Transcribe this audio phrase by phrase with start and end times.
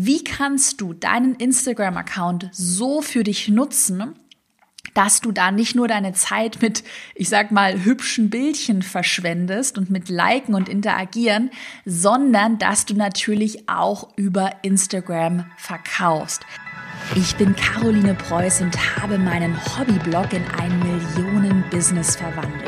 [0.00, 4.14] Wie kannst du deinen Instagram-Account so für dich nutzen,
[4.94, 6.84] dass du da nicht nur deine Zeit mit,
[7.16, 11.50] ich sag mal, hübschen Bildchen verschwendest und mit Liken und Interagieren,
[11.84, 16.42] sondern dass du natürlich auch über Instagram verkaufst.
[17.16, 22.67] Ich bin Caroline Preuß und habe meinen Hobbyblog in ein Millionen-Business verwandelt.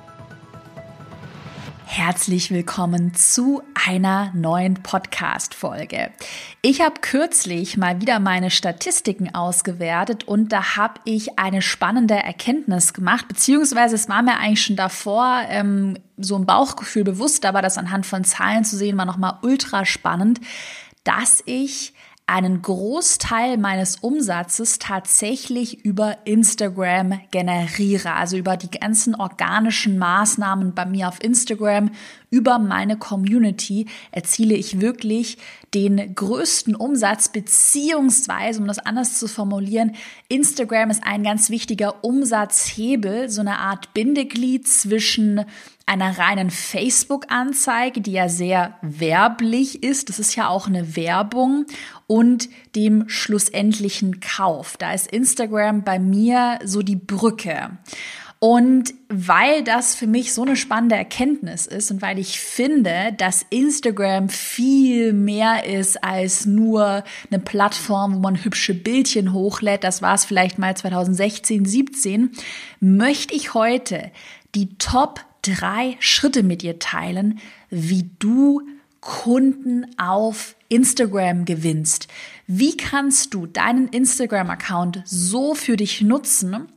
[1.93, 6.11] Herzlich willkommen zu einer neuen Podcast-Folge.
[6.61, 12.93] Ich habe kürzlich mal wieder meine Statistiken ausgewertet und da habe ich eine spannende Erkenntnis
[12.93, 17.77] gemacht, beziehungsweise es war mir eigentlich schon davor ähm, so ein Bauchgefühl bewusst, aber das
[17.77, 20.39] anhand von Zahlen zu sehen war nochmal ultra spannend,
[21.03, 21.93] dass ich
[22.31, 30.85] einen Großteil meines Umsatzes tatsächlich über Instagram generiere, also über die ganzen organischen Maßnahmen bei
[30.85, 31.91] mir auf Instagram,
[32.31, 35.37] über meine Community erziele ich wirklich
[35.73, 39.95] den größten Umsatz, beziehungsweise, um das anders zu formulieren,
[40.29, 45.45] Instagram ist ein ganz wichtiger Umsatzhebel, so eine Art Bindeglied zwischen
[45.85, 51.65] einer reinen Facebook-Anzeige, die ja sehr werblich ist, das ist ja auch eine Werbung,
[52.07, 54.75] und dem schlussendlichen Kauf.
[54.77, 57.77] Da ist Instagram bei mir so die Brücke.
[58.43, 63.45] Und weil das für mich so eine spannende Erkenntnis ist und weil ich finde, dass
[63.51, 70.15] Instagram viel mehr ist als nur eine Plattform, wo man hübsche Bildchen hochlädt, das war
[70.15, 72.31] es vielleicht mal 2016, 17,
[72.79, 74.09] möchte ich heute
[74.55, 77.39] die Top drei Schritte mit dir teilen,
[77.69, 78.63] wie du
[79.01, 82.07] Kunden auf Instagram gewinnst.
[82.47, 86.67] Wie kannst du deinen Instagram-Account so für dich nutzen,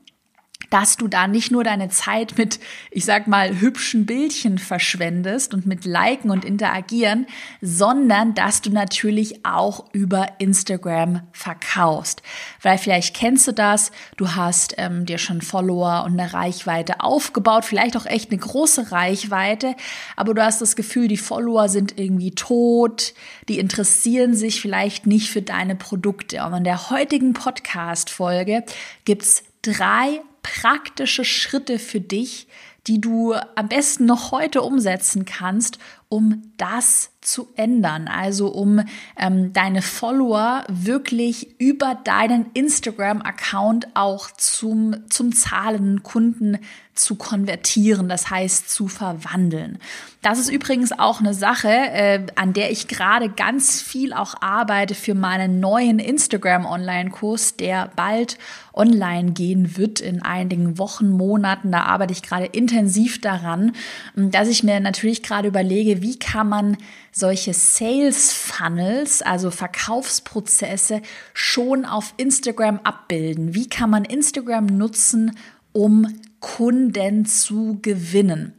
[0.70, 2.60] dass du da nicht nur deine Zeit mit,
[2.90, 7.26] ich sag mal, hübschen Bildchen verschwendest und mit Liken und Interagieren,
[7.60, 12.22] sondern dass du natürlich auch über Instagram verkaufst.
[12.62, 17.64] Weil vielleicht kennst du das, du hast ähm, dir schon Follower und eine Reichweite aufgebaut,
[17.64, 19.74] vielleicht auch echt eine große Reichweite,
[20.16, 23.14] aber du hast das Gefühl, die Follower sind irgendwie tot,
[23.48, 26.44] die interessieren sich vielleicht nicht für deine Produkte.
[26.44, 28.64] Und in der heutigen Podcast-Folge
[29.04, 32.46] gibt's drei praktische Schritte für dich,
[32.86, 35.78] die du am besten noch heute umsetzen kannst,
[36.08, 38.08] um das zu ändern.
[38.08, 38.80] Also um
[39.18, 46.58] ähm, deine Follower wirklich über deinen Instagram-Account auch zum, zum zahlenden Kunden
[46.94, 49.78] zu konvertieren, das heißt zu verwandeln.
[50.22, 54.94] Das ist übrigens auch eine Sache, äh, an der ich gerade ganz viel auch arbeite
[54.94, 58.38] für meinen neuen Instagram-Online-Kurs, der bald
[58.72, 61.72] online gehen wird in einigen Wochen, Monaten.
[61.72, 63.72] Da arbeite ich gerade intensiv daran,
[64.14, 66.76] dass ich mir natürlich gerade überlege, wie kann man
[67.14, 71.00] solche Sales Funnels, also Verkaufsprozesse,
[71.32, 73.54] schon auf Instagram abbilden?
[73.54, 75.38] Wie kann man Instagram nutzen,
[75.72, 78.52] um Kunden zu gewinnen?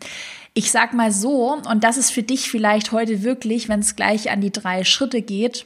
[0.53, 4.31] Ich sag mal so, und das ist für dich vielleicht heute wirklich, wenn es gleich
[4.31, 5.65] an die drei Schritte geht,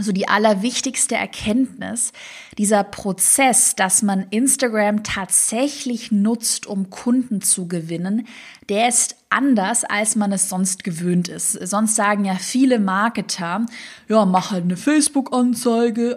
[0.00, 2.12] so die allerwichtigste Erkenntnis,
[2.58, 8.26] dieser Prozess, dass man Instagram tatsächlich nutzt, um Kunden zu gewinnen,
[8.68, 11.52] der ist anders, als man es sonst gewöhnt ist.
[11.52, 13.64] Sonst sagen ja viele Marketer,
[14.08, 16.16] ja, mach halt eine Facebook-Anzeige,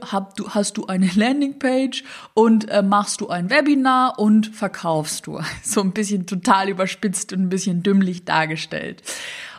[0.49, 2.03] hast du eine Landingpage
[2.33, 5.39] und äh, machst du ein Webinar und verkaufst du.
[5.63, 9.01] So ein bisschen total überspitzt und ein bisschen dümmlich dargestellt.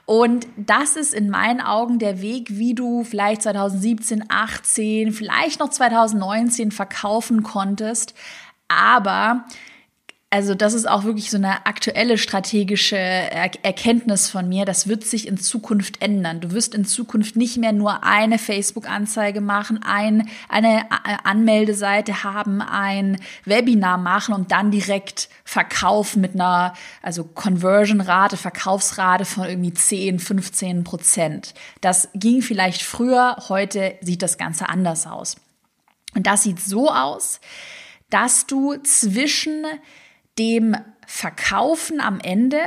[0.07, 5.71] Und das ist in meinen Augen der Weg, wie du vielleicht 2017, 18, vielleicht noch
[5.71, 8.15] 2019 verkaufen konntest.
[8.69, 9.45] Aber
[10.35, 14.65] also das ist auch wirklich so eine aktuelle strategische Erkenntnis von mir.
[14.65, 16.41] Das wird sich in Zukunft ändern.
[16.41, 20.87] Du wirst in Zukunft nicht mehr nur eine Facebook-Anzeige machen, ein, eine
[21.23, 29.45] Anmeldeseite haben, ein Webinar machen und dann direkt verkaufen mit einer, also Conversion-Rate, Verkaufsrate von
[29.45, 31.55] irgendwie 10, 15 Prozent.
[31.81, 35.37] Das ging vielleicht früher, heute sieht das Ganze anders aus.
[36.17, 37.39] Und das sieht so aus,
[38.11, 39.65] dass du zwischen
[40.39, 40.77] dem
[41.07, 42.59] Verkaufen am Ende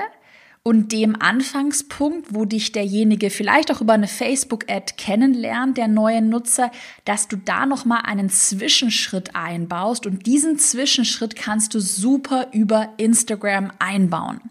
[0.68, 6.72] und dem Anfangspunkt, wo dich derjenige vielleicht auch über eine Facebook-Ad kennenlernt, der neue Nutzer,
[7.06, 10.06] dass du da noch mal einen Zwischenschritt einbaust.
[10.06, 14.42] Und diesen Zwischenschritt kannst du super über Instagram einbauen,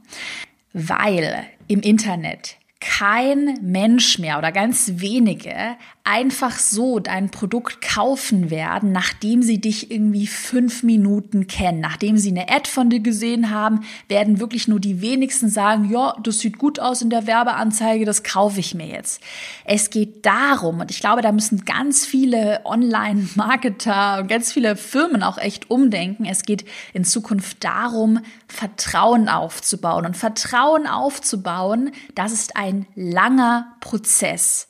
[0.72, 5.76] weil im Internet kein Mensch mehr oder ganz wenige
[6.06, 11.81] einfach so dein Produkt kaufen werden, nachdem sie dich irgendwie fünf Minuten kennen.
[11.81, 16.17] Nachdem sie eine Ad von dir gesehen haben, werden wirklich nur die wenigsten sagen, ja,
[16.23, 19.20] das sieht gut aus in der Werbeanzeige, das kaufe ich mir jetzt.
[19.64, 25.25] Es geht darum, und ich glaube, da müssen ganz viele Online-Marketer und ganz viele Firmen
[25.25, 26.25] auch echt umdenken.
[26.25, 26.64] Es geht
[26.94, 30.06] in Zukunft darum, Vertrauen aufzubauen.
[30.06, 34.69] Und Vertrauen aufzubauen, das ist ein langer Prozess.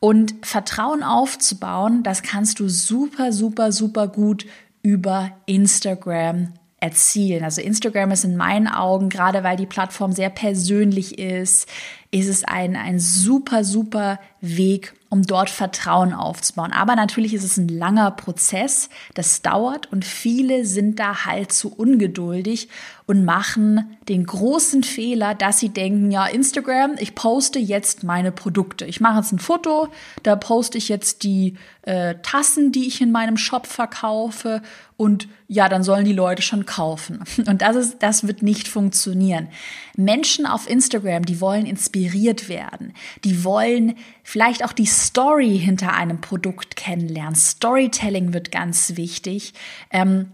[0.00, 4.46] Und Vertrauen aufzubauen, das kannst du super, super, super gut
[4.82, 7.44] über Instagram erzielen.
[7.44, 11.68] Also Instagram ist in meinen Augen, gerade weil die Plattform sehr persönlich ist,
[12.10, 16.72] ist es ein, ein super, super Weg, um dort Vertrauen aufzubauen.
[16.72, 21.70] Aber natürlich ist es ein langer Prozess, das dauert und viele sind da halt zu
[21.72, 22.68] ungeduldig
[23.10, 28.84] und machen den großen Fehler, dass sie denken, ja, Instagram, ich poste jetzt meine Produkte.
[28.84, 29.88] Ich mache jetzt ein Foto,
[30.22, 34.62] da poste ich jetzt die äh, Tassen, die ich in meinem Shop verkaufe
[34.96, 37.24] und ja, dann sollen die Leute schon kaufen.
[37.48, 39.48] Und das ist, das wird nicht funktionieren.
[39.96, 42.92] Menschen auf Instagram, die wollen inspiriert werden.
[43.24, 47.34] Die wollen vielleicht auch die Story hinter einem Produkt kennenlernen.
[47.34, 49.54] Storytelling wird ganz wichtig.
[49.90, 50.30] Ähm,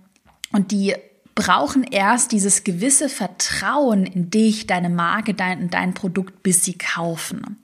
[0.52, 0.94] und die
[1.36, 7.58] brauchen erst dieses gewisse Vertrauen in dich, deine Marke, dein, dein Produkt, bis sie kaufen.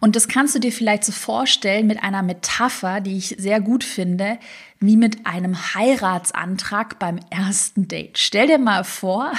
[0.00, 3.84] Und das kannst du dir vielleicht so vorstellen mit einer Metapher, die ich sehr gut
[3.84, 4.38] finde,
[4.80, 8.18] wie mit einem Heiratsantrag beim ersten Date.
[8.18, 9.32] Stell dir mal vor,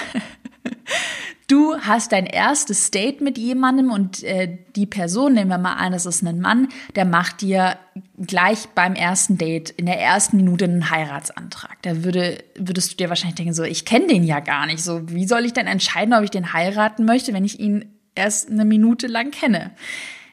[1.47, 5.93] Du hast dein erstes Date mit jemandem und äh, die Person, nehmen wir mal an,
[5.93, 7.77] es ist ein Mann, der macht dir
[8.17, 11.81] gleich beim ersten Date in der ersten Minute einen Heiratsantrag.
[11.83, 14.83] Da würde, würdest du dir wahrscheinlich denken, so, ich kenne den ja gar nicht.
[14.83, 18.51] So, wie soll ich denn entscheiden, ob ich den heiraten möchte, wenn ich ihn erst
[18.51, 19.71] eine Minute lang kenne?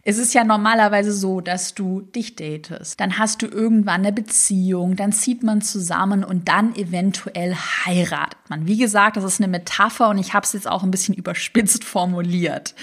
[0.06, 3.01] Es ist ja normalerweise so, dass du dich datest.
[3.01, 8.67] Dann hast du irgendwann eine Beziehung, dann zieht man zusammen und dann eventuell heiratet man.
[8.67, 11.85] Wie gesagt, das ist eine Metapher und ich habe es jetzt auch ein bisschen überspitzt
[11.85, 12.75] formuliert.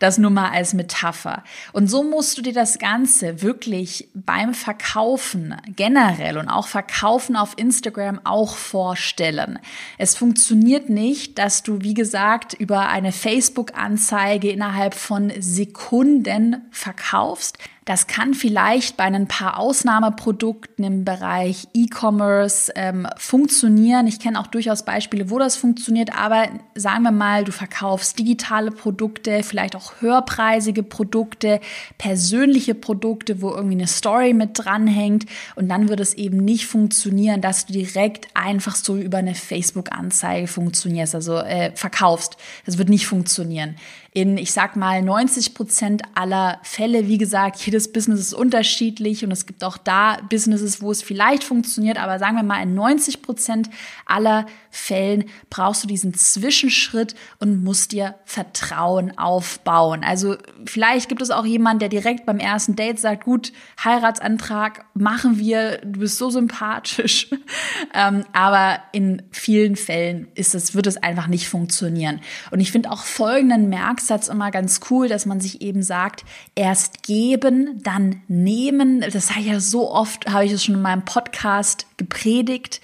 [0.00, 1.44] Das nur mal als Metapher.
[1.72, 7.52] Und so musst du dir das Ganze wirklich beim Verkaufen generell und auch Verkaufen auf
[7.56, 9.60] Instagram auch vorstellen.
[9.96, 17.58] Es funktioniert nicht, dass du, wie gesagt, über eine Facebook-Anzeige innerhalb von Sekunden verkaufst.
[17.84, 24.06] Das kann vielleicht bei ein paar Ausnahmeprodukten im Bereich E-Commerce ähm, funktionieren.
[24.06, 28.70] Ich kenne auch durchaus Beispiele, wo das funktioniert, aber sagen wir mal, du verkaufst digitale
[28.70, 31.60] Produkte, vielleicht auch höherpreisige Produkte,
[31.98, 37.42] persönliche Produkte, wo irgendwie eine Story mit dranhängt und dann wird es eben nicht funktionieren,
[37.42, 42.38] dass du direkt einfach so über eine Facebook-Anzeige funktionierst, also äh, verkaufst.
[42.64, 43.76] Das wird nicht funktionieren
[44.14, 49.32] in, ich sag mal, 90 Prozent aller Fälle, wie gesagt, jedes Business ist unterschiedlich und
[49.32, 53.22] es gibt auch da Businesses, wo es vielleicht funktioniert, aber sagen wir mal, in 90
[53.22, 53.70] Prozent
[54.06, 60.04] aller Fällen brauchst du diesen Zwischenschritt und musst dir Vertrauen aufbauen.
[60.04, 65.38] Also vielleicht gibt es auch jemanden, der direkt beim ersten Date sagt, gut, Heiratsantrag machen
[65.38, 67.28] wir, du bist so sympathisch.
[67.94, 72.20] ähm, aber in vielen Fällen ist es, wird es einfach nicht funktionieren.
[72.50, 76.24] Und ich finde auch folgenden Merk Merksatz immer ganz cool, dass man sich eben sagt,
[76.54, 79.00] erst geben, dann nehmen.
[79.00, 82.80] Das habe ich ja so oft, habe ich es schon in meinem Podcast gepredigt.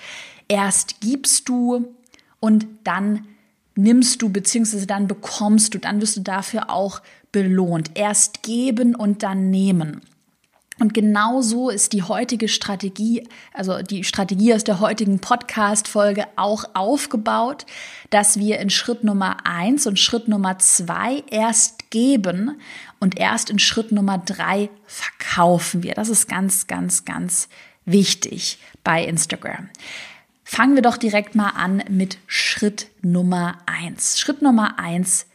[0.48, 1.94] Erst gibst du
[2.40, 3.26] und dann
[3.76, 7.00] nimmst du, beziehungsweise dann bekommst du, dann wirst du dafür auch
[7.32, 7.92] belohnt.
[7.94, 10.02] Erst geben und dann nehmen.
[10.80, 16.64] Und genau so ist die heutige Strategie, also die Strategie aus der heutigen Podcast-Folge auch
[16.72, 17.66] aufgebaut,
[18.08, 22.60] dass wir in Schritt Nummer eins und Schritt Nummer zwei erst geben
[22.98, 25.94] und erst in Schritt Nummer drei verkaufen wir.
[25.94, 27.48] Das ist ganz, ganz, ganz
[27.84, 29.68] wichtig bei Instagram.
[30.44, 34.18] Fangen wir doch direkt mal an mit Schritt Nummer eins.
[34.18, 35.26] Schritt Nummer eins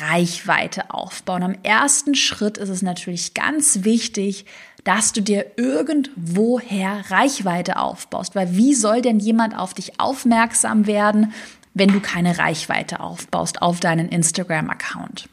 [0.00, 1.42] Reichweite aufbauen.
[1.42, 4.44] Am ersten Schritt ist es natürlich ganz wichtig,
[4.84, 8.34] dass du dir irgendwoher Reichweite aufbaust.
[8.34, 11.32] Weil wie soll denn jemand auf dich aufmerksam werden,
[11.74, 15.28] wenn du keine Reichweite aufbaust auf deinen Instagram-Account?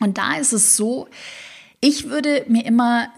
[0.00, 1.08] Und da ist es so,
[1.80, 3.08] ich würde mir immer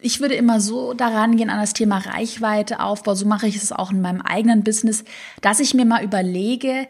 [0.00, 3.72] ich würde immer so daran gehen an das Thema Reichweite Aufbau, so mache ich es
[3.72, 5.04] auch in meinem eigenen Business,
[5.40, 6.86] dass ich mir mal überlege,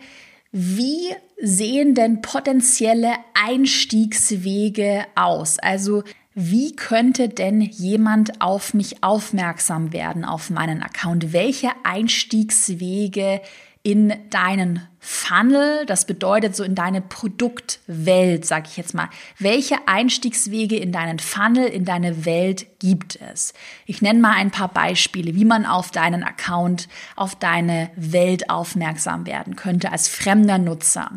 [0.53, 5.59] wie sehen denn potenzielle Einstiegswege aus?
[5.59, 6.03] Also
[6.35, 11.33] wie könnte denn jemand auf mich aufmerksam werden, auf meinen Account?
[11.33, 13.41] Welche Einstiegswege
[13.89, 19.09] in deinen Funnel, das bedeutet so in deine Produktwelt, sag ich jetzt mal.
[19.39, 23.55] Welche Einstiegswege in deinen Funnel, in deine Welt gibt es?
[23.87, 29.25] Ich nenne mal ein paar Beispiele, wie man auf deinen Account, auf deine Welt aufmerksam
[29.25, 31.13] werden könnte als fremder Nutzer.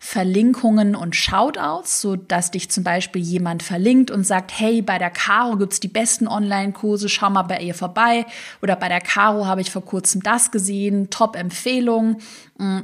[0.00, 5.10] Verlinkungen und Shoutouts, so dass dich zum Beispiel jemand verlinkt und sagt, hey, bei der
[5.10, 8.24] Caro gibt's die besten Online-Kurse, schau mal bei ihr vorbei.
[8.62, 12.18] Oder bei der Caro habe ich vor kurzem das gesehen, Top-Empfehlung.
[12.58, 12.80] Mm.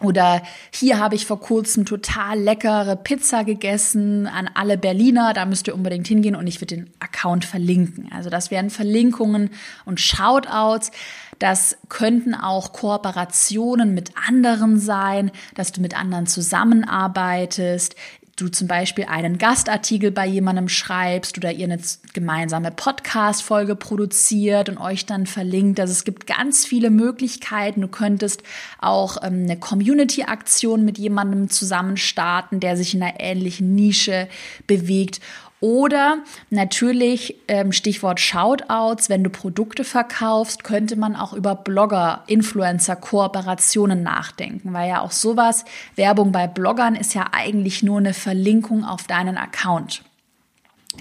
[0.00, 5.32] Oder hier habe ich vor kurzem total leckere Pizza gegessen an alle Berliner.
[5.34, 8.08] Da müsst ihr unbedingt hingehen und ich würde den Account verlinken.
[8.12, 9.50] Also das wären Verlinkungen
[9.84, 10.92] und Shoutouts.
[11.38, 17.94] Das könnten auch Kooperationen mit anderen sein, dass du mit anderen zusammenarbeitest
[18.40, 21.80] du zum Beispiel einen Gastartikel bei jemandem schreibst oder ihr eine
[22.12, 25.80] gemeinsame Podcast-Folge produziert und euch dann verlinkt.
[25.80, 27.80] Also es gibt ganz viele Möglichkeiten.
[27.80, 28.42] Du könntest
[28.78, 34.28] auch ähm, eine Community-Aktion mit jemandem zusammen starten, der sich in einer ähnlichen Nische
[34.66, 35.20] bewegt
[35.60, 36.18] oder
[36.50, 44.02] natürlich, ähm, Stichwort Shoutouts, wenn du Produkte verkaufst, könnte man auch über Blogger, Influencer, Kooperationen
[44.02, 45.64] nachdenken, weil ja auch sowas,
[45.96, 50.02] Werbung bei Bloggern ist ja eigentlich nur eine Verlinkung auf deinen Account.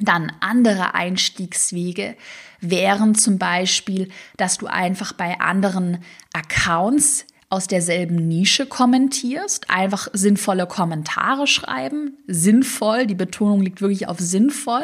[0.02, 2.16] Dann andere Einstiegswege
[2.60, 10.68] wären zum Beispiel, dass du einfach bei anderen Accounts aus derselben Nische kommentierst, einfach sinnvolle
[10.68, 14.84] Kommentare schreiben, sinnvoll, die Betonung liegt wirklich auf sinnvoll.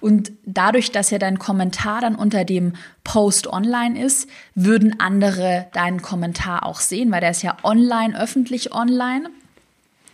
[0.00, 6.02] Und dadurch, dass ja dein Kommentar dann unter dem Post online ist, würden andere deinen
[6.02, 9.30] Kommentar auch sehen, weil der ist ja online, öffentlich online.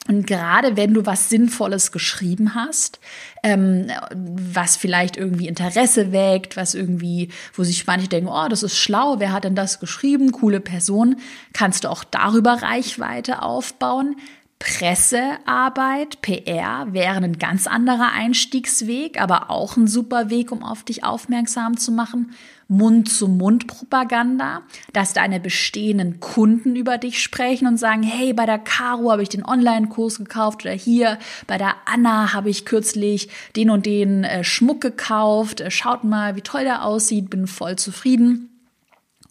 [0.07, 3.01] Und gerade wenn du was Sinnvolles geschrieben hast,
[3.43, 8.77] ähm, was vielleicht irgendwie Interesse weckt, was irgendwie, wo sich manche denken, oh, das ist
[8.77, 10.33] schlau, wer hat denn das geschrieben?
[10.33, 11.17] Coole Person,
[11.53, 14.17] kannst du auch darüber Reichweite aufbauen.
[14.59, 21.05] Pressearbeit, PR wäre ein ganz anderer Einstiegsweg, aber auch ein super Weg, um auf dich
[21.05, 22.33] aufmerksam zu machen.
[22.69, 29.23] Mund-zu-Mund-Propaganda, dass deine bestehenden Kunden über dich sprechen und sagen, hey, bei der Caro habe
[29.23, 34.25] ich den Online-Kurs gekauft oder hier bei der Anna habe ich kürzlich den und den
[34.25, 35.61] äh, Schmuck gekauft.
[35.61, 38.51] Äh, schaut mal, wie toll der aussieht, bin voll zufrieden.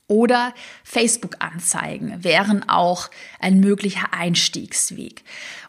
[0.10, 0.54] Oder
[0.86, 3.10] Facebook-Anzeigen wären auch
[3.42, 5.24] ein möglicher Einstiegsweg.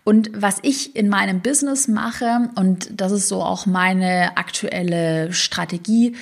[0.05, 6.15] Und was ich in meinem Business mache, und das ist so auch meine aktuelle Strategie,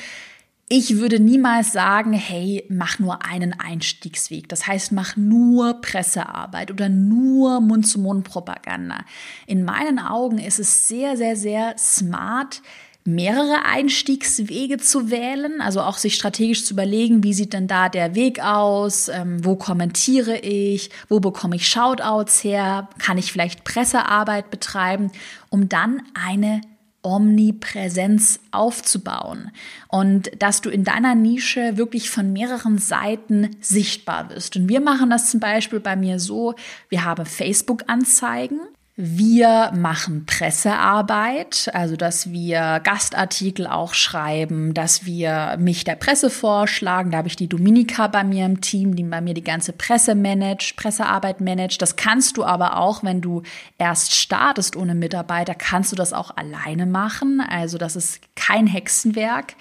[0.68, 4.48] ich würde niemals sagen, hey, mach nur einen Einstiegsweg.
[4.48, 9.04] Das heißt, mach nur Pressearbeit oder nur Mund-zu-Mund-Propaganda.
[9.46, 12.62] In meinen Augen ist es sehr, sehr, sehr smart,
[13.04, 18.16] mehrere Einstiegswege zu wählen, also auch sich strategisch zu überlegen, wie sieht denn da der
[18.16, 24.50] Weg aus, ähm, wo kommentiere ich, wo bekomme ich Shoutouts her, kann ich vielleicht Pressearbeit
[24.50, 25.12] betreiben,
[25.48, 26.60] um dann eine
[27.06, 29.52] Omnipräsenz aufzubauen
[29.86, 34.56] und dass du in deiner Nische wirklich von mehreren Seiten sichtbar wirst.
[34.56, 36.54] Und wir machen das zum Beispiel bei mir so,
[36.88, 38.58] wir haben Facebook-Anzeigen,
[38.98, 47.10] wir machen Pressearbeit, also dass wir Gastartikel auch schreiben, dass wir mich der Presse vorschlagen.
[47.10, 50.14] Da habe ich die Dominika bei mir im Team, die bei mir die ganze Presse
[50.14, 51.82] managt, Pressearbeit managt.
[51.82, 53.42] Das kannst du aber auch, wenn du
[53.76, 57.42] erst startest ohne Mitarbeiter, kannst du das auch alleine machen.
[57.46, 59.56] Also das ist kein Hexenwerk.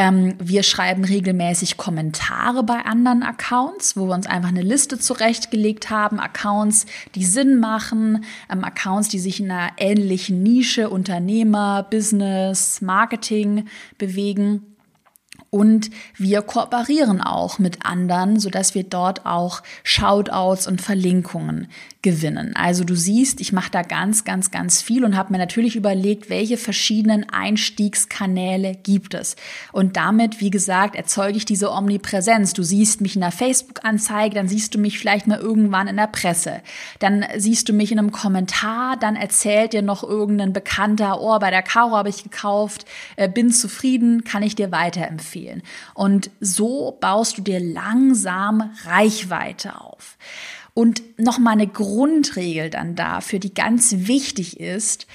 [0.00, 5.90] Ähm, wir schreiben regelmäßig Kommentare bei anderen Accounts, wo wir uns einfach eine Liste zurechtgelegt
[5.90, 6.20] haben.
[6.20, 6.86] Accounts,
[7.16, 13.64] die Sinn machen, ähm, Accounts, die sich in einer ähnlichen Nische, Unternehmer, Business, Marketing
[13.98, 14.77] bewegen.
[15.50, 21.68] Und wir kooperieren auch mit anderen, sodass wir dort auch Shoutouts und Verlinkungen
[22.02, 22.54] gewinnen.
[22.54, 26.28] Also du siehst, ich mache da ganz, ganz, ganz viel und habe mir natürlich überlegt,
[26.28, 29.36] welche verschiedenen Einstiegskanäle gibt es.
[29.72, 32.52] Und damit, wie gesagt, erzeuge ich diese Omnipräsenz.
[32.52, 36.06] Du siehst mich in der Facebook-Anzeige, dann siehst du mich vielleicht mal irgendwann in der
[36.06, 36.60] Presse.
[36.98, 41.50] Dann siehst du mich in einem Kommentar, dann erzählt dir noch irgendein Bekannter, oh, bei
[41.50, 42.84] der Caro habe ich gekauft,
[43.16, 45.37] äh, bin zufrieden, kann ich dir weiterempfehlen.
[45.94, 50.16] Und so baust du dir langsam Reichweite auf.
[50.74, 55.06] Und nochmal eine Grundregel dann dafür, die ganz wichtig ist,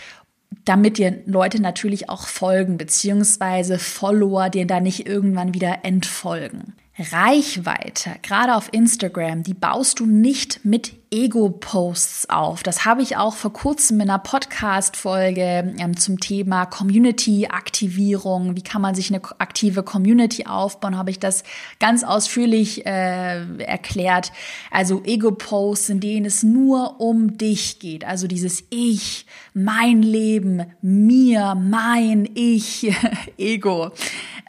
[0.66, 6.74] damit dir Leute natürlich auch folgen, beziehungsweise Follower dir da nicht irgendwann wieder entfolgen.
[6.98, 12.64] Reichweite, gerade auf Instagram, die baust du nicht mit Ego-Posts auf.
[12.64, 18.56] Das habe ich auch vor kurzem in einer Podcast-Folge ähm, zum Thema Community-Aktivierung.
[18.56, 20.98] Wie kann man sich eine aktive Community aufbauen?
[20.98, 21.44] Habe ich das
[21.80, 24.32] ganz ausführlich äh, erklärt.
[24.72, 28.06] Also Ego-Posts, in denen es nur um dich geht.
[28.06, 32.92] Also dieses Ich, mein Leben, mir, mein Ich,
[33.38, 33.92] Ego.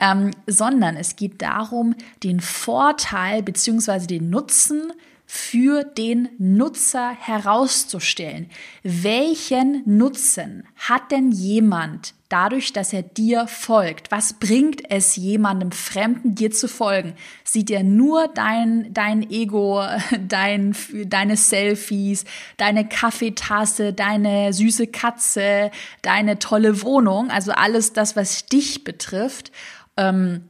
[0.01, 4.91] Ähm, sondern es geht darum, den Vorteil beziehungsweise den Nutzen
[5.37, 8.49] für den Nutzer herauszustellen.
[8.85, 14.13] Welchen Nutzen hat denn jemand dadurch, dass er dir folgt?
[14.13, 17.15] Was bringt es jemandem Fremden, dir zu folgen?
[17.43, 19.83] Sieht er nur dein, dein Ego,
[20.29, 20.77] dein,
[21.07, 22.25] deine Selfies,
[22.57, 25.73] deine Kaffeetasse, deine süße Katze,
[26.03, 29.51] deine tolle Wohnung, also alles das, was dich betrifft?
[29.97, 30.49] Ähm,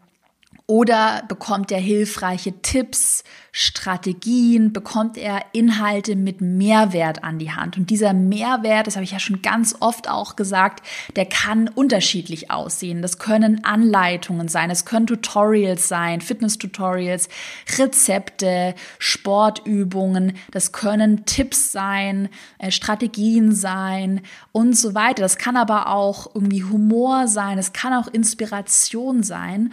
[0.67, 7.77] oder bekommt er hilfreiche Tipps, Strategien, bekommt er Inhalte mit Mehrwert an die Hand?
[7.77, 10.85] Und dieser Mehrwert, das habe ich ja schon ganz oft auch gesagt,
[11.17, 13.03] der kann unterschiedlich aussehen.
[13.03, 17.29] Das können Anleitungen sein, es können Tutorials sein, Fitness-Tutorials,
[17.79, 25.23] Rezepte, Sportübungen, das können Tipps sein, äh, Strategien sein und so weiter.
[25.23, 29.73] Das kann aber auch irgendwie Humor sein, es kann auch Inspiration sein.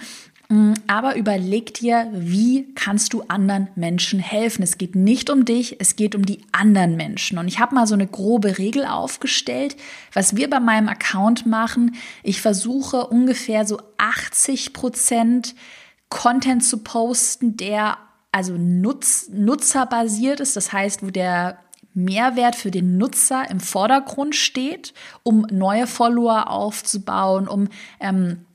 [0.51, 4.63] Mm, aber überleg dir, wie kannst du anderen Menschen helfen?
[4.63, 7.37] Es geht nicht um dich, es geht um die anderen Menschen.
[7.37, 9.77] Und ich habe mal so eine grobe Regel aufgestellt,
[10.11, 11.95] was wir bei meinem Account machen.
[12.21, 15.55] Ich versuche ungefähr so 80 Prozent
[16.09, 17.97] Content zu posten, der
[18.33, 20.57] also nutz, nutzerbasiert ist.
[20.57, 21.59] Das heißt, wo der
[21.93, 24.93] Mehrwert für den Nutzer im Vordergrund steht,
[25.23, 27.69] um neue Follower aufzubauen, um
[28.01, 28.45] ähm,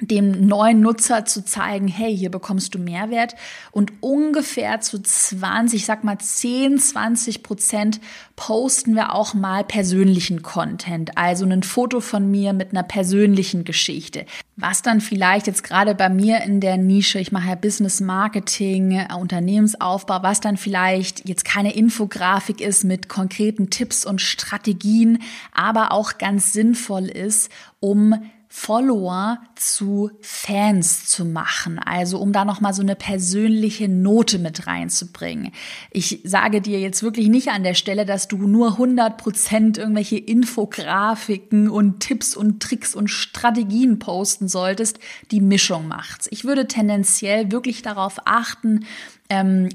[0.00, 3.34] dem neuen Nutzer zu zeigen, hey, hier bekommst du Mehrwert
[3.72, 8.00] und ungefähr zu 20, ich sag mal 10, 20 Prozent
[8.36, 14.26] posten wir auch mal persönlichen Content, also ein Foto von mir mit einer persönlichen Geschichte.
[14.56, 18.92] Was dann vielleicht jetzt gerade bei mir in der Nische, ich mache ja Business Marketing,
[18.92, 25.20] äh, Unternehmensaufbau, was dann vielleicht jetzt keine Infografik ist mit konkreten Tipps und Strategien,
[25.52, 27.50] aber auch ganz sinnvoll ist,
[27.80, 28.14] um
[28.50, 34.66] Follower zu Fans zu machen, also um da noch mal so eine persönliche Note mit
[34.66, 35.52] reinzubringen.
[35.90, 40.16] Ich sage dir jetzt wirklich nicht an der Stelle, dass du nur 100 Prozent irgendwelche
[40.16, 44.98] Infografiken und Tipps und Tricks und Strategien posten solltest.
[45.30, 46.26] Die Mischung macht's.
[46.30, 48.86] Ich würde tendenziell wirklich darauf achten,
[49.28, 49.68] ähm,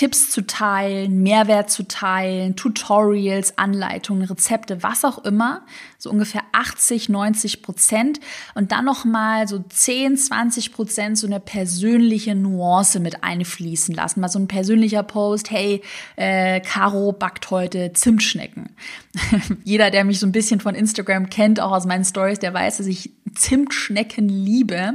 [0.00, 5.60] Tipps zu teilen, Mehrwert zu teilen, Tutorials, Anleitungen, Rezepte, was auch immer,
[5.98, 8.18] so ungefähr 80, 90 Prozent
[8.54, 14.20] und dann nochmal so 10, 20 Prozent so eine persönliche Nuance mit einfließen lassen.
[14.20, 15.82] Mal so ein persönlicher Post, hey,
[16.16, 18.74] äh, Caro backt heute Zimtschnecken.
[19.64, 22.78] Jeder, der mich so ein bisschen von Instagram kennt, auch aus meinen Stories, der weiß,
[22.78, 24.94] dass ich Zimtschnecken liebe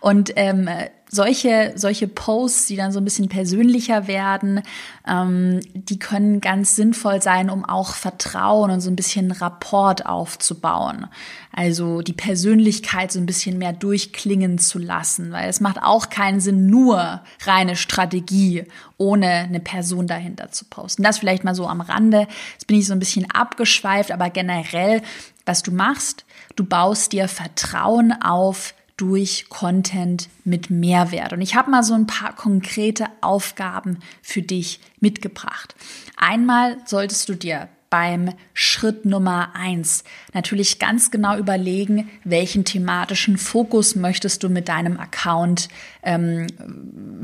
[0.00, 0.68] und ähm,
[1.14, 4.62] solche, solche Posts, die dann so ein bisschen persönlicher werden,
[5.06, 11.06] ähm, die können ganz sinnvoll sein, um auch Vertrauen und so ein bisschen Rapport aufzubauen.
[11.52, 16.40] Also die Persönlichkeit so ein bisschen mehr durchklingen zu lassen, weil es macht auch keinen
[16.40, 18.64] Sinn, nur reine Strategie
[18.98, 21.04] ohne eine Person dahinter zu posten.
[21.04, 22.26] Das vielleicht mal so am Rande.
[22.54, 25.02] Jetzt bin ich so ein bisschen abgeschweift, aber generell,
[25.46, 26.24] was du machst,
[26.56, 31.32] du baust dir Vertrauen auf durch Content mit Mehrwert.
[31.32, 35.74] Und ich habe mal so ein paar konkrete Aufgaben für dich mitgebracht.
[36.16, 40.02] Einmal solltest du dir beim Schritt Nummer eins
[40.32, 45.68] natürlich ganz genau überlegen, welchen thematischen Fokus möchtest du mit deinem Account
[46.02, 46.48] ähm,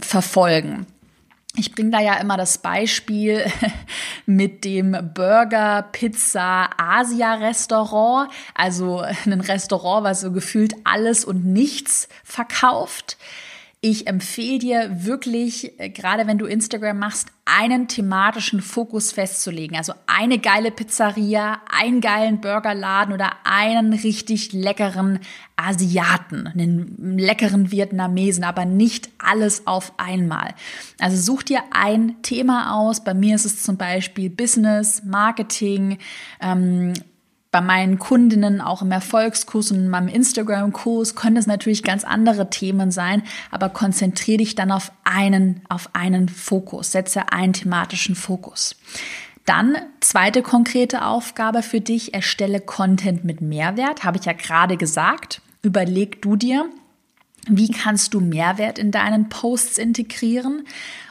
[0.00, 0.86] verfolgen.
[1.56, 3.44] Ich bringe da ja immer das Beispiel
[4.26, 12.08] mit dem Burger Pizza Asia Restaurant, also ein Restaurant, was so gefühlt alles und nichts
[12.22, 13.16] verkauft.
[13.82, 19.74] Ich empfehle dir wirklich, äh, gerade wenn du Instagram machst, einen thematischen Fokus festzulegen.
[19.74, 25.18] Also eine geile Pizzeria, einen geilen Burgerladen oder einen richtig leckeren
[25.56, 30.54] Asiaten, einen leckeren Vietnamesen, aber nicht alles auf einmal.
[30.98, 33.02] Also such dir ein Thema aus.
[33.02, 35.96] Bei mir ist es zum Beispiel Business, Marketing,
[36.42, 36.92] ähm,
[37.50, 42.48] bei meinen Kundinnen auch im Erfolgskurs und in meinem Instagram-Kurs können es natürlich ganz andere
[42.48, 48.76] Themen sein, aber konzentriere dich dann auf einen, auf einen Fokus, setze einen thematischen Fokus.
[49.46, 55.42] Dann zweite konkrete Aufgabe für dich, erstelle Content mit Mehrwert, habe ich ja gerade gesagt.
[55.62, 56.66] Überleg du dir,
[57.48, 60.64] wie kannst du Mehrwert in deinen Posts integrieren?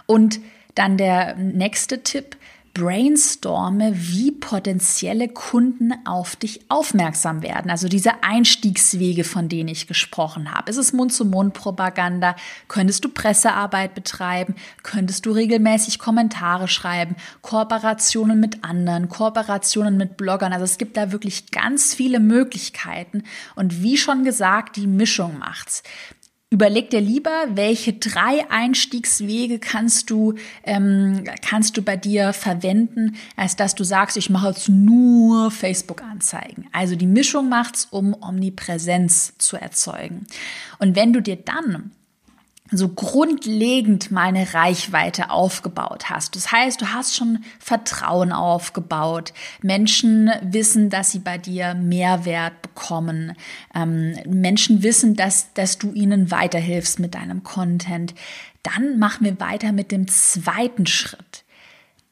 [0.05, 0.39] Und
[0.75, 2.37] dann der nächste Tipp,
[2.73, 7.71] brainstorme, wie potenzielle Kunden auf dich aufmerksam werden.
[7.71, 10.69] Also diese Einstiegswege, von denen ich gesprochen habe.
[10.69, 12.35] Ist es Mund-zu-Mund-Propaganda?
[12.67, 14.55] Könntest du Pressearbeit betreiben?
[14.83, 17.15] Könntest du regelmäßig Kommentare schreiben?
[17.41, 20.53] Kooperationen mit anderen, Kooperationen mit Bloggern.
[20.53, 23.23] Also es gibt da wirklich ganz viele Möglichkeiten.
[23.55, 25.83] Und wie schon gesagt, die Mischung macht's.
[26.51, 30.33] Überleg dir lieber, welche drei Einstiegswege kannst du,
[30.63, 36.67] ähm, kannst du bei dir verwenden, als dass du sagst, ich mache jetzt nur Facebook-Anzeigen.
[36.71, 40.25] Also die Mischung macht's, um Omnipräsenz zu erzeugen.
[40.79, 41.91] Und wenn du dir dann
[42.71, 46.35] so grundlegend meine Reichweite aufgebaut hast.
[46.35, 49.33] Das heißt, du hast schon Vertrauen aufgebaut.
[49.61, 53.33] Menschen wissen, dass sie bei dir Mehrwert bekommen.
[53.73, 58.13] Ähm, Menschen wissen, dass, dass du ihnen weiterhilfst mit deinem Content.
[58.63, 61.43] Dann machen wir weiter mit dem zweiten Schritt.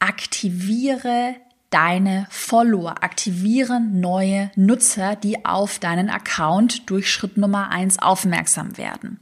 [0.00, 1.36] Aktiviere
[1.70, 9.20] deine Follower, aktiviere neue Nutzer, die auf deinen Account durch Schritt Nummer eins aufmerksam werden.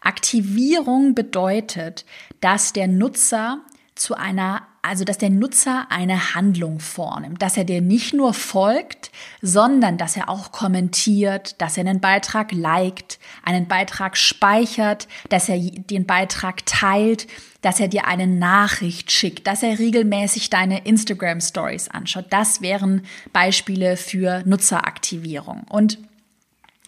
[0.00, 2.04] Aktivierung bedeutet,
[2.40, 3.60] dass der Nutzer
[4.00, 9.12] zu einer, also dass der Nutzer eine Handlung vornimmt, dass er dir nicht nur folgt,
[9.42, 15.58] sondern dass er auch kommentiert, dass er einen Beitrag liked, einen Beitrag speichert, dass er
[15.58, 17.26] den Beitrag teilt,
[17.60, 22.26] dass er dir eine Nachricht schickt, dass er regelmäßig deine Instagram Stories anschaut.
[22.30, 23.02] Das wären
[23.34, 25.64] Beispiele für Nutzeraktivierung.
[25.68, 25.98] Und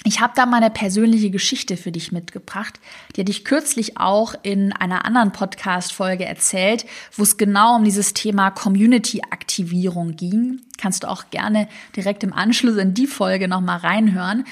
[0.05, 2.81] ich habe da meine persönliche Geschichte für dich mitgebracht.
[3.15, 8.12] Die hatte ich kürzlich auch in einer anderen Podcast-Folge erzählt, wo es genau um dieses
[8.12, 10.61] Thema Community-Aktivierung ging.
[10.77, 14.45] Kannst du auch gerne direkt im Anschluss in die Folge nochmal reinhören.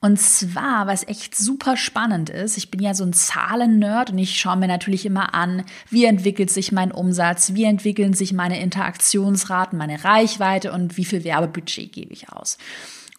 [0.00, 4.38] Und zwar, was echt super spannend ist, ich bin ja so ein Zahlen-Nerd und ich
[4.38, 9.76] schaue mir natürlich immer an, wie entwickelt sich mein Umsatz, wie entwickeln sich meine Interaktionsraten,
[9.76, 12.58] meine Reichweite und wie viel Werbebudget gebe ich aus.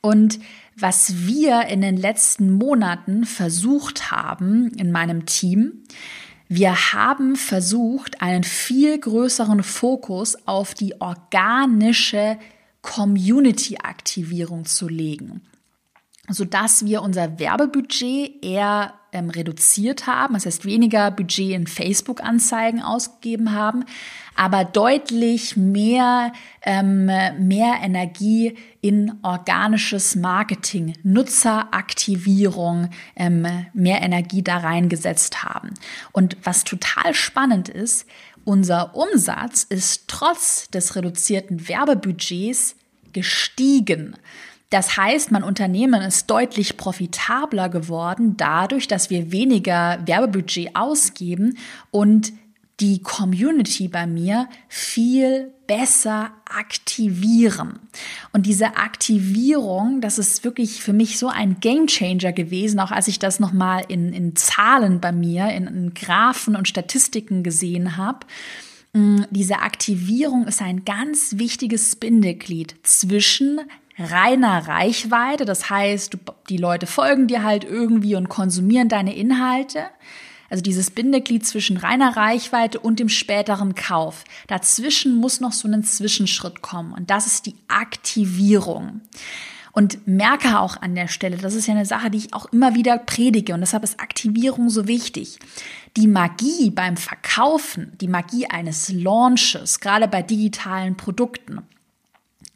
[0.02, 0.40] Und
[0.82, 5.84] was wir in den letzten Monaten versucht haben in meinem Team,
[6.48, 12.40] wir haben versucht, einen viel größeren Fokus auf die organische
[12.82, 15.42] Community-Aktivierung zu legen,
[16.28, 23.54] sodass wir unser Werbebudget eher ähm, reduziert haben, das heißt weniger Budget in Facebook-Anzeigen ausgegeben
[23.54, 23.86] haben,
[24.36, 26.32] aber deutlich mehr,
[26.64, 35.74] ähm, mehr Energie in organisches Marketing, Nutzeraktivierung, ähm, mehr Energie da reingesetzt haben.
[36.12, 38.06] Und was total spannend ist,
[38.46, 42.76] unser Umsatz ist trotz des reduzierten Werbebudgets
[43.14, 44.16] gestiegen.
[44.70, 51.58] Das heißt, mein Unternehmen ist deutlich profitabler geworden dadurch, dass wir weniger Werbebudget ausgeben
[51.90, 52.34] und
[52.80, 57.80] die Community bei mir viel besser aktivieren.
[58.32, 63.20] Und diese Aktivierung, das ist wirklich für mich so ein Gamechanger gewesen, auch als ich
[63.20, 68.26] das nochmal in, in Zahlen bei mir, in, in Graphen und Statistiken gesehen habe.
[68.94, 73.60] Mm, diese Aktivierung ist ein ganz wichtiges Bindeglied zwischen
[74.00, 76.18] reiner Reichweite, das heißt,
[76.50, 79.86] die Leute folgen dir halt irgendwie und konsumieren deine Inhalte.
[80.50, 84.24] Also dieses Bindeglied zwischen reiner Reichweite und dem späteren Kauf.
[84.48, 89.02] Dazwischen muss noch so ein Zwischenschritt kommen und das ist die Aktivierung.
[89.72, 92.74] Und merke auch an der Stelle, das ist ja eine Sache, die ich auch immer
[92.74, 95.38] wieder predige und deshalb ist Aktivierung so wichtig.
[95.96, 101.62] Die Magie beim Verkaufen, die Magie eines Launches, gerade bei digitalen Produkten,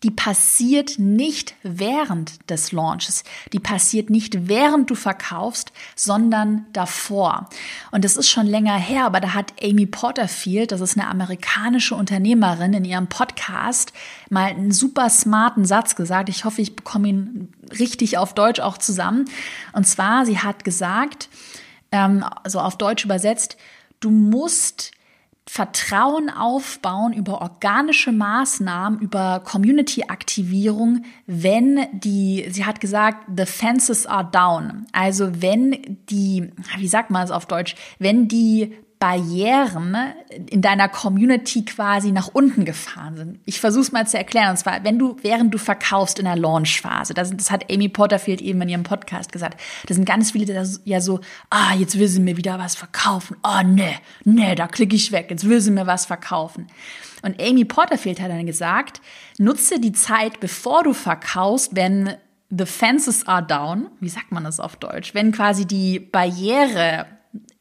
[0.04, 3.24] die passiert nicht während des Launches.
[3.54, 7.50] Die passiert nicht während du verkaufst, sondern davor.
[7.92, 11.96] Und das ist schon länger her, aber da hat Amy Porterfield, das ist eine amerikanische
[11.96, 13.94] Unternehmerin, in ihrem Podcast
[14.30, 16.28] mal einen super smarten Satz gesagt.
[16.28, 19.26] Ich hoffe, ich bekomme ihn richtig auf Deutsch auch zusammen.
[19.72, 21.30] Und zwar, sie hat gesagt,
[21.94, 23.56] ähm, also auf Deutsch übersetzt,
[24.02, 24.92] du musst
[25.46, 34.30] Vertrauen aufbauen über organische Maßnahmen, über Community-Aktivierung, wenn die, sie hat gesagt, the fences are
[34.32, 34.86] down.
[34.94, 39.98] Also wenn die, wie sagt man es auf Deutsch, wenn die Barrieren
[40.50, 43.40] in deiner Community quasi nach unten gefahren sind.
[43.44, 44.52] Ich versuche es mal zu erklären.
[44.52, 48.40] Und zwar, wenn du, während du verkaufst in der Launchphase, das, das hat Amy Porterfield
[48.42, 52.08] eben in ihrem Podcast gesagt, da sind ganz viele, die ja so, ah, jetzt will
[52.08, 53.36] sie mir wieder was verkaufen.
[53.44, 55.28] Oh, nee, nee, da klicke ich weg.
[55.32, 56.68] Jetzt will sie mir was verkaufen.
[57.24, 59.02] Und Amy Porterfield hat dann gesagt,
[59.38, 62.14] nutze die Zeit, bevor du verkaufst, wenn
[62.50, 63.90] the fences are down.
[64.00, 65.14] Wie sagt man das auf Deutsch?
[65.14, 67.06] Wenn quasi die Barriere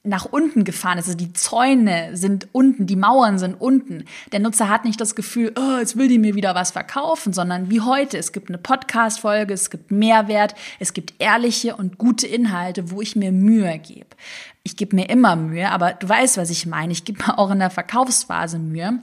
[0.04, 1.06] nach unten gefahren ist.
[1.06, 4.04] Also die Zäune sind unten, die Mauern sind unten.
[4.32, 7.70] Der Nutzer hat nicht das Gefühl, oh, jetzt will die mir wieder was verkaufen, sondern
[7.70, 8.18] wie heute.
[8.18, 13.14] Es gibt eine Podcast-Folge, es gibt Mehrwert, es gibt ehrliche und gute Inhalte, wo ich
[13.14, 14.08] mir Mühe gebe.
[14.64, 16.92] Ich gebe mir immer Mühe, aber du weißt, was ich meine.
[16.92, 19.00] Ich gebe mir auch in der Verkaufsphase Mühe.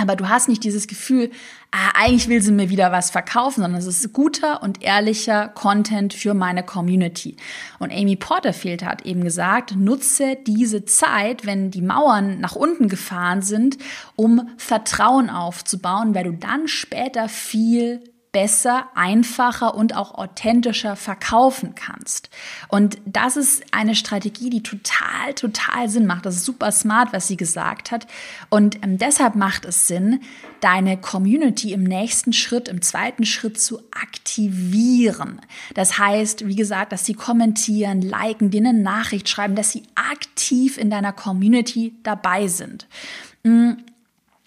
[0.00, 1.30] Aber du hast nicht dieses Gefühl,
[1.70, 6.12] ah, eigentlich will sie mir wieder was verkaufen, sondern es ist guter und ehrlicher Content
[6.12, 7.36] für meine Community.
[7.78, 13.42] Und Amy Porterfield hat eben gesagt, nutze diese Zeit, wenn die Mauern nach unten gefahren
[13.42, 13.78] sind,
[14.16, 18.02] um Vertrauen aufzubauen, weil du dann später viel
[18.36, 22.28] besser, einfacher und auch authentischer verkaufen kannst.
[22.68, 26.26] Und das ist eine Strategie, die total, total Sinn macht.
[26.26, 28.06] Das ist super smart, was sie gesagt hat.
[28.50, 30.20] Und ähm, deshalb macht es Sinn,
[30.60, 35.40] deine Community im nächsten Schritt, im zweiten Schritt zu aktivieren.
[35.72, 40.76] Das heißt, wie gesagt, dass sie kommentieren, liken, dir eine Nachricht schreiben, dass sie aktiv
[40.76, 42.86] in deiner Community dabei sind.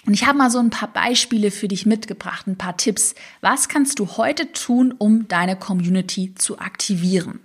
[0.10, 3.13] Und ich habe mal so ein paar Beispiele für dich mitgebracht, ein paar Tipps.
[3.41, 7.41] Was kannst du heute tun, um deine Community zu aktivieren?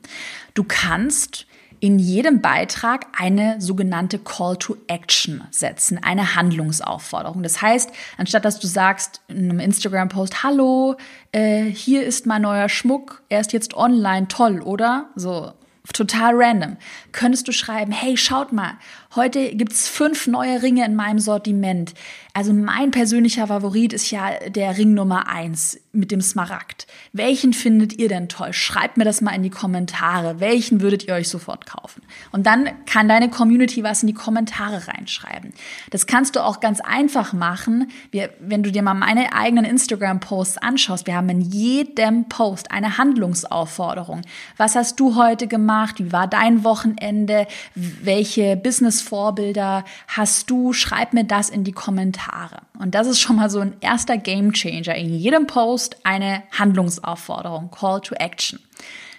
[0.55, 1.45] Du kannst
[1.81, 7.43] in jedem Beitrag eine sogenannte Call to Action setzen, eine Handlungsaufforderung.
[7.43, 10.97] Das heißt, anstatt dass du sagst in einem Instagram-Post, hallo,
[11.33, 15.11] äh, hier ist mein neuer Schmuck, er ist jetzt online, toll, oder?
[15.17, 15.53] So
[15.93, 16.77] total random,
[17.13, 18.79] könntest du schreiben, hey, schaut mal,
[19.17, 21.95] heute gibt's fünf neue Ringe in meinem Sortiment.
[22.37, 26.89] Also mein persönlicher Favorit ist ja der Ring Nummer eins mit dem Smaragd.
[27.13, 28.53] Welchen findet ihr denn toll?
[28.53, 30.41] Schreibt mir das mal in die Kommentare.
[30.41, 32.03] Welchen würdet ihr euch sofort kaufen?
[32.33, 35.53] Und dann kann deine Community was in die Kommentare reinschreiben.
[35.91, 37.93] Das kannst du auch ganz einfach machen.
[38.11, 42.99] Wir, wenn du dir mal meine eigenen Instagram-Posts anschaust, wir haben in jedem Post eine
[42.99, 44.23] Handlungsaufforderung.
[44.57, 46.01] Was hast du heute gemacht?
[46.01, 47.47] Wie war dein Wochenende?
[47.77, 48.57] Welche
[49.05, 50.73] Business-Vorbilder hast du?
[50.73, 52.63] Schreib mir das in die Kommentare.
[52.79, 54.95] Und das ist schon mal so ein erster Game Changer.
[54.95, 58.61] In jedem Post eine Handlungsaufforderung, Call to Action.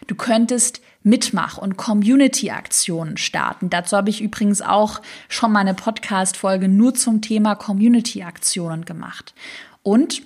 [0.07, 3.69] Du könntest Mitmach- und Community-Aktionen starten.
[3.69, 9.33] Dazu habe ich übrigens auch schon mal eine Podcast-Folge nur zum Thema Community-Aktionen gemacht.
[9.83, 10.23] Und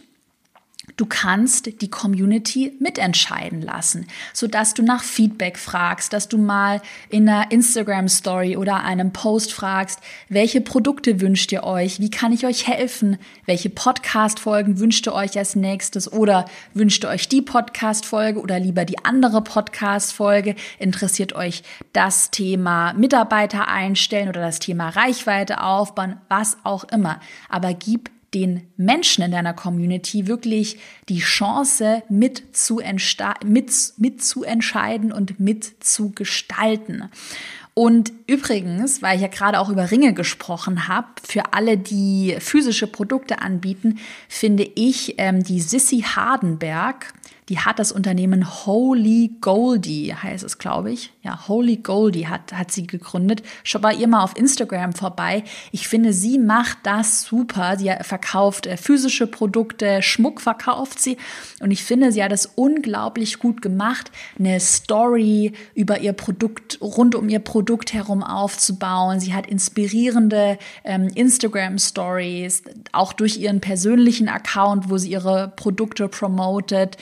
[1.00, 7.30] Du kannst die Community mitentscheiden lassen, sodass du nach Feedback fragst, dass du mal in
[7.30, 12.02] einer Instagram Story oder einem Post fragst, welche Produkte wünscht ihr euch?
[12.02, 13.18] Wie kann ich euch helfen?
[13.46, 18.42] Welche Podcast Folgen wünscht ihr euch als nächstes oder wünscht ihr euch die Podcast Folge
[18.42, 20.54] oder lieber die andere Podcast Folge?
[20.80, 27.22] Interessiert euch das Thema Mitarbeiter einstellen oder das Thema Reichweite aufbauen, was auch immer.
[27.48, 30.78] Aber gib den Menschen in deiner Community wirklich
[31.10, 32.82] die Chance mit zu,
[33.44, 37.10] mit, mit zu entscheiden und mit zu gestalten.
[37.74, 42.88] Und übrigens, weil ich ja gerade auch über Ringe gesprochen habe, für alle, die physische
[42.88, 47.14] Produkte anbieten, finde ich ähm, die Sissy Hardenberg,
[47.50, 51.12] die hat das Unternehmen Holy Goldie, heißt es, glaube ich.
[51.24, 53.42] Ja, Holy Goldie hat, hat sie gegründet.
[53.64, 55.44] Schau bei ihr mal auf Instagram vorbei.
[55.72, 57.76] Ich finde, sie macht das super.
[57.78, 61.18] Sie verkauft äh, physische Produkte, Schmuck verkauft sie.
[61.60, 67.16] Und ich finde, sie hat es unglaublich gut gemacht, eine Story über ihr Produkt, rund
[67.16, 69.20] um ihr Produkt herum aufzubauen.
[69.20, 76.98] Sie hat inspirierende ähm, Instagram-Stories, auch durch ihren persönlichen Account, wo sie ihre Produkte promotet.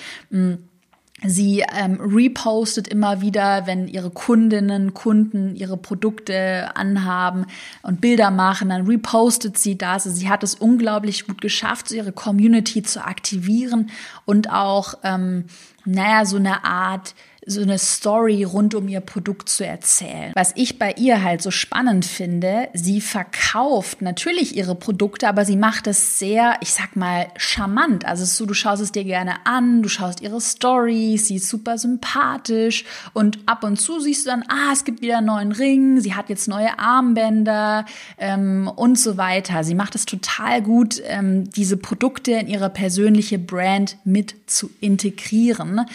[1.24, 7.48] Sie ähm, repostet immer wieder, wenn ihre Kundinnen, Kunden ihre Produkte anhaben
[7.82, 10.06] und Bilder machen, dann repostet sie das.
[10.06, 13.90] Also sie hat es unglaublich gut geschafft, ihre Community zu aktivieren
[14.26, 15.46] und auch, ähm,
[15.86, 17.16] naja, so eine Art
[17.48, 20.34] so eine Story rund um ihr Produkt zu erzählen.
[20.36, 25.56] Was ich bei ihr halt so spannend finde, sie verkauft natürlich ihre Produkte, aber sie
[25.56, 28.06] macht es sehr, ich sag mal, charmant.
[28.06, 31.78] Also so, du schaust es dir gerne an, du schaust ihre Stories, sie ist super
[31.78, 32.84] sympathisch
[33.14, 36.16] und ab und zu siehst du dann, ah, es gibt wieder einen neuen Ring, sie
[36.16, 37.86] hat jetzt neue Armbänder
[38.18, 39.64] ähm, und so weiter.
[39.64, 45.86] Sie macht es total gut, ähm, diese Produkte in ihre persönliche Brand mit zu integrieren.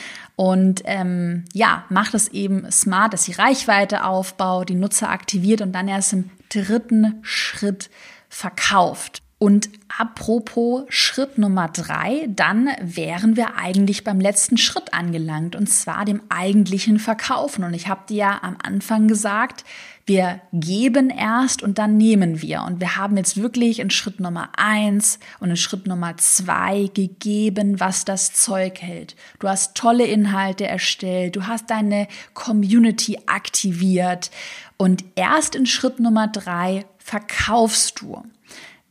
[0.43, 5.71] Und ähm, ja, macht es eben smart, dass sie Reichweite aufbaut, die Nutzer aktiviert und
[5.71, 7.91] dann erst im dritten Schritt
[8.29, 9.22] verkauft.
[9.43, 16.05] Und apropos Schritt Nummer drei, dann wären wir eigentlich beim letzten Schritt angelangt und zwar
[16.05, 17.65] dem eigentlichen Verkaufen.
[17.65, 19.65] Und ich habe dir ja am Anfang gesagt,
[20.07, 22.63] wir geben erst und dann nehmen wir.
[22.63, 27.81] Und wir haben jetzt wirklich in Schritt Nummer eins und in Schritt Nummer zwei gegeben,
[27.81, 29.17] was das Zeug hält.
[29.41, 34.31] Du hast tolle Inhalte erstellt, du hast deine Community aktiviert
[34.77, 38.23] und erst in Schritt Nummer drei verkaufst du.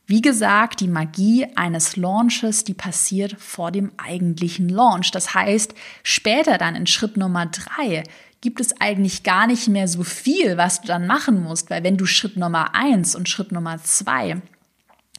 [0.06, 5.10] Wie gesagt, die Magie eines Launches, die passiert vor dem eigentlichen Launch.
[5.12, 8.02] Das heißt, später dann in Schritt Nummer drei
[8.40, 11.96] gibt es eigentlich gar nicht mehr so viel, was du dann machen musst, weil wenn
[11.96, 14.42] du Schritt Nummer eins und Schritt Nummer zwei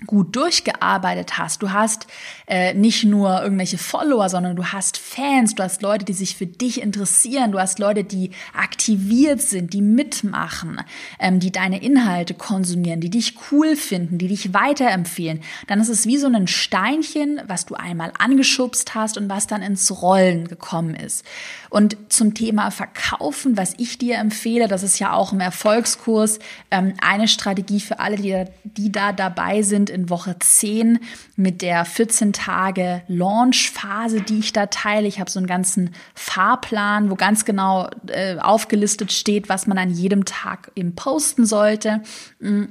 [0.08, 1.62] gut durchgearbeitet hast.
[1.62, 2.08] Du hast
[2.48, 6.48] äh, nicht nur irgendwelche Follower, sondern du hast Fans, du hast Leute, die sich für
[6.48, 10.82] dich interessieren, du hast Leute, die aktiviert sind, die mitmachen,
[11.20, 15.42] ähm, die deine Inhalte konsumieren, die dich cool finden, die dich weiterempfehlen.
[15.68, 19.62] Dann ist es wie so ein Steinchen, was du einmal angeschubst hast und was dann
[19.62, 21.24] ins Rollen gekommen ist.
[21.70, 26.40] Und zum Thema Verkaufen, was ich dir empfehle, das ist ja auch im Erfolgskurs
[26.72, 31.00] ähm, eine Strategie für alle, die, die da dabei sind in Woche 10
[31.36, 35.08] mit der 14 Tage Launch-Phase, die ich da teile.
[35.08, 39.92] Ich habe so einen ganzen Fahrplan, wo ganz genau äh, aufgelistet steht, was man an
[39.92, 42.02] jedem Tag eben posten sollte.
[42.40, 42.66] Mm.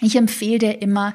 [0.00, 1.14] Ich empfehle dir immer,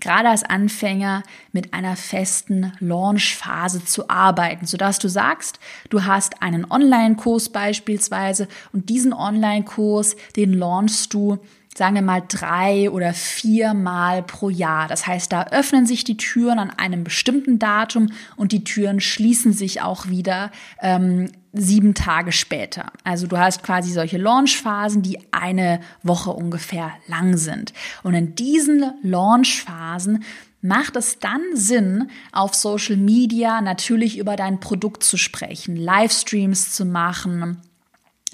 [0.00, 6.70] gerade als Anfänger mit einer festen Launch-Phase zu arbeiten, sodass du sagst, du hast einen
[6.70, 11.38] Online-Kurs beispielsweise und diesen Online-Kurs, den launchst du
[11.76, 14.88] sagen wir mal drei oder vier Mal pro Jahr.
[14.88, 19.52] Das heißt, da öffnen sich die Türen an einem bestimmten Datum und die Türen schließen
[19.52, 22.92] sich auch wieder ähm, sieben Tage später.
[23.02, 27.72] Also du hast quasi solche Launchphasen, die eine Woche ungefähr lang sind.
[28.02, 30.24] Und in diesen Launchphasen
[30.60, 36.84] macht es dann Sinn, auf Social Media natürlich über dein Produkt zu sprechen, Livestreams zu
[36.86, 37.60] machen,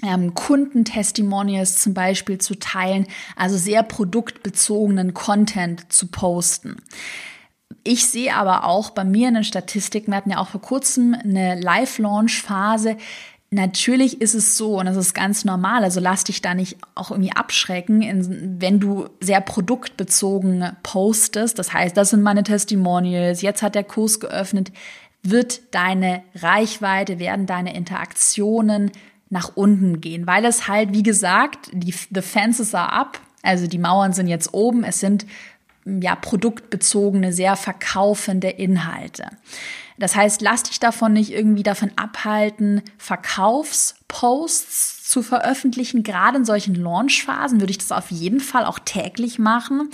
[0.03, 6.77] ähm, Kundentestimonials zum Beispiel zu teilen, also sehr produktbezogenen Content zu posten.
[7.83, 11.15] Ich sehe aber auch bei mir in den Statistiken, wir hatten ja auch vor kurzem
[11.15, 12.97] eine Live-Launch-Phase,
[13.53, 17.11] Natürlich ist es so und das ist ganz normal, also lass dich da nicht auch
[17.11, 21.59] irgendwie abschrecken, wenn du sehr produktbezogen postest.
[21.59, 24.71] Das heißt, das sind meine Testimonials, jetzt hat der Kurs geöffnet,
[25.21, 28.89] wird deine Reichweite, werden deine Interaktionen
[29.31, 33.79] nach unten gehen, weil es halt, wie gesagt, die the fences are up, also die
[33.79, 35.25] Mauern sind jetzt oben, es sind
[35.85, 39.25] ja produktbezogene, sehr verkaufende Inhalte.
[39.97, 46.03] Das heißt, lass dich davon nicht irgendwie davon abhalten, Verkaufsposts zu veröffentlichen.
[46.03, 49.89] Gerade in solchen Launchphasen würde ich das auf jeden Fall auch täglich machen.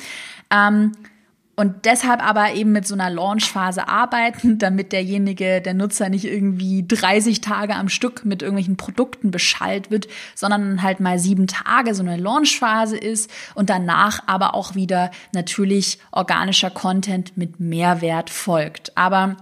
[0.49, 0.93] Ähm,
[1.57, 6.85] und deshalb aber eben mit so einer Launchphase arbeiten, damit derjenige, der Nutzer nicht irgendwie
[6.87, 12.03] 30 Tage am Stück mit irgendwelchen Produkten beschallt wird, sondern halt mal sieben Tage so
[12.03, 18.95] eine Launchphase ist und danach aber auch wieder natürlich organischer Content mit Mehrwert folgt.
[18.95, 19.35] Aber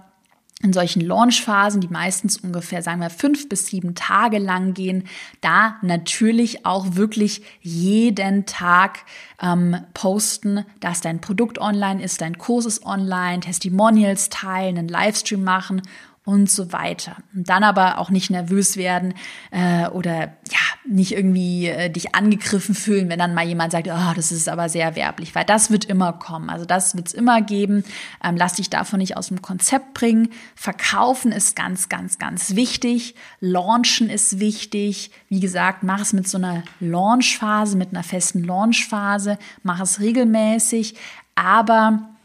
[0.62, 5.04] in solchen Launchphasen, die meistens ungefähr, sagen wir, fünf bis sieben Tage lang gehen,
[5.42, 9.00] da natürlich auch wirklich jeden Tag
[9.40, 15.44] ähm, posten, dass dein Produkt online ist, dein Kurs ist online, Testimonials teilen, einen Livestream
[15.44, 15.82] machen
[16.26, 17.16] und so weiter.
[17.36, 19.14] Und dann aber auch nicht nervös werden
[19.52, 24.12] äh, oder ja, nicht irgendwie äh, dich angegriffen fühlen, wenn dann mal jemand sagt, oh,
[24.14, 26.50] das ist aber sehr werblich, weil das wird immer kommen.
[26.50, 27.84] Also das wird es immer geben.
[28.24, 30.30] Ähm, lass dich davon nicht aus dem Konzept bringen.
[30.56, 33.14] Verkaufen ist ganz, ganz, ganz wichtig.
[33.38, 35.12] Launchen ist wichtig.
[35.28, 39.38] Wie gesagt, mach es mit so einer Launchphase, mit einer festen Launchphase.
[39.62, 40.96] Mach es regelmäßig.
[41.36, 42.15] Aber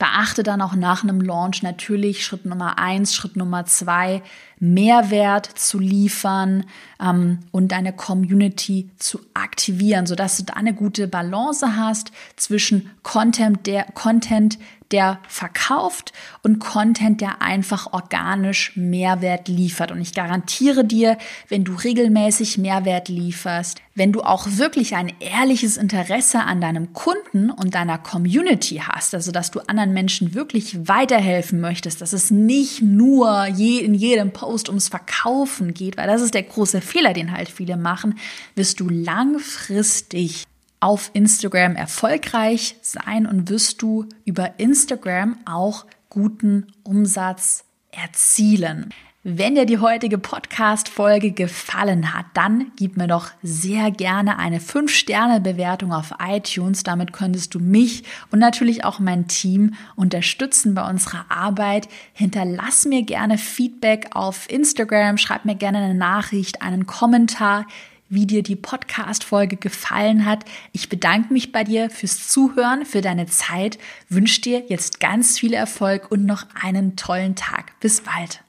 [0.00, 4.22] Beachte dann auch nach einem Launch natürlich Schritt Nummer eins, Schritt Nummer zwei,
[4.60, 6.66] Mehrwert zu liefern
[7.02, 13.66] ähm, und deine Community zu aktivieren, sodass du da eine gute Balance hast zwischen Content,
[13.66, 14.58] der Content,
[14.90, 19.92] der verkauft und Content, der einfach organisch Mehrwert liefert.
[19.92, 21.16] Und ich garantiere dir,
[21.48, 27.50] wenn du regelmäßig Mehrwert lieferst, wenn du auch wirklich ein ehrliches Interesse an deinem Kunden
[27.50, 32.82] und deiner Community hast, also dass du anderen Menschen wirklich weiterhelfen möchtest, dass es nicht
[32.82, 37.30] nur je, in jedem Post ums Verkaufen geht, weil das ist der große Fehler, den
[37.30, 38.18] halt viele machen,
[38.56, 40.42] wirst du langfristig
[40.80, 48.92] auf Instagram erfolgreich sein und wirst du über Instagram auch guten Umsatz erzielen.
[49.22, 55.92] Wenn dir die heutige Podcast-Folge gefallen hat, dann gib mir doch sehr gerne eine 5-Sterne-Bewertung
[55.92, 56.84] auf iTunes.
[56.84, 61.86] Damit könntest du mich und natürlich auch mein Team unterstützen bei unserer Arbeit.
[62.14, 67.66] Hinterlass mir gerne Feedback auf Instagram, schreib mir gerne eine Nachricht, einen Kommentar
[68.08, 70.46] wie dir die Podcast-Folge gefallen hat.
[70.72, 75.52] Ich bedanke mich bei dir fürs Zuhören, für deine Zeit, wünsche dir jetzt ganz viel
[75.52, 77.78] Erfolg und noch einen tollen Tag.
[77.80, 78.42] Bis bald.